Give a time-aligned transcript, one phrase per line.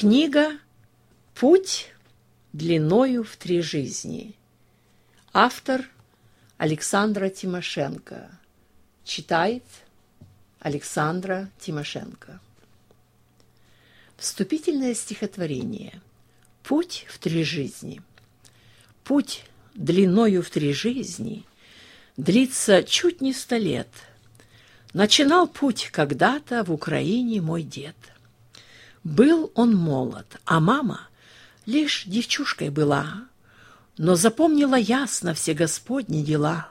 [0.00, 0.58] Книга
[1.34, 1.92] «Путь
[2.54, 4.34] длиною в три жизни».
[5.34, 5.84] Автор
[6.56, 8.30] Александра Тимошенко.
[9.04, 9.62] Читает
[10.58, 12.40] Александра Тимошенко.
[14.16, 16.00] Вступительное стихотворение
[16.62, 18.00] «Путь в три жизни».
[19.04, 19.44] Путь
[19.74, 21.44] длиною в три жизни
[22.16, 23.90] длится чуть не сто лет.
[24.94, 27.96] Начинал путь когда-то в Украине мой дед–
[29.04, 31.08] был он молод, а мама
[31.66, 33.24] лишь девчушкой была,
[33.96, 36.68] но запомнила ясно все Господни дела.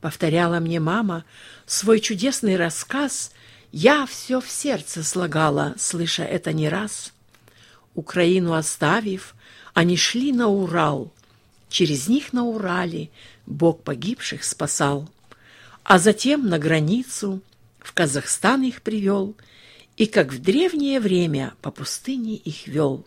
[0.00, 1.24] Повторяла мне мама
[1.66, 3.32] свой чудесный рассказ,
[3.72, 7.12] я все в сердце слагала, слыша это не раз.
[7.94, 9.34] Украину оставив,
[9.74, 11.12] они шли на Урал.
[11.68, 13.10] Через них на Урале
[13.46, 15.08] Бог погибших спасал.
[15.82, 17.40] А затем на границу
[17.80, 19.34] в Казахстан их привел—
[19.96, 23.04] и как в древнее время по пустыне их вел.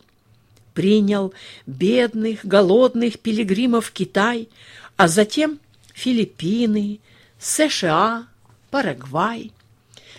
[0.73, 1.33] Принял
[1.66, 4.50] бедных, голодных пилигримов Китай,
[4.97, 5.59] а затем
[5.94, 6.99] Филиппины,
[7.39, 8.27] США,
[8.72, 9.52] Парагвай.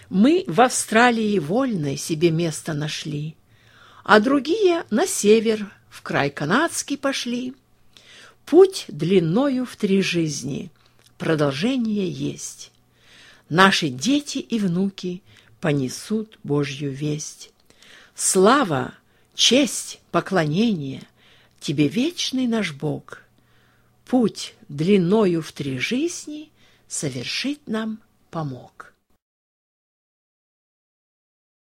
[0.08, 3.36] Мы в Австралии вольной себе место нашли,
[4.04, 7.54] а другие на север, в край канадский пошли.
[8.44, 10.70] Путь длиною в три жизни,
[11.16, 12.72] продолжение есть.
[13.48, 15.22] Наши дети и внуки
[15.60, 17.52] понесут Божью весть.
[18.14, 18.94] Слава,
[19.34, 21.02] честь, поклонение
[21.60, 23.22] Тебе, вечный наш Бог,
[24.06, 26.50] Путь длиною в три жизни
[26.88, 28.89] Совершить нам помог.